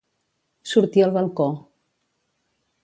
[0.71, 1.47] Sortí al balcó.